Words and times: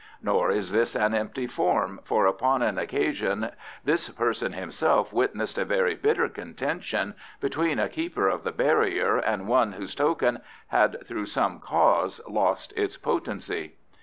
Nor 0.23 0.49
is 0.49 0.71
this 0.71 0.95
an 0.95 1.13
empty 1.13 1.45
form, 1.45 1.99
for 2.03 2.25
upon 2.25 2.63
an 2.63 2.79
occasion 2.79 3.51
this 3.83 4.09
person 4.09 4.53
himself 4.53 5.13
witnessed 5.13 5.59
a 5.59 5.63
very 5.63 5.93
bitter 5.93 6.27
contention 6.27 7.13
between 7.39 7.77
a 7.77 7.87
keeper 7.87 8.27
of 8.27 8.43
the 8.43 8.51
barrier 8.51 9.17
and 9.17 9.47
one 9.47 9.73
whose 9.73 9.93
token 9.93 10.41
had 10.69 11.05
through 11.05 11.27
some 11.27 11.59
cause 11.59 12.19
lost 12.27 12.73
its 12.75 12.97
potency. 12.97 13.75